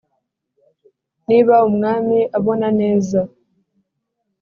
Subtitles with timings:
[1.27, 3.19] Niba umwami abona neza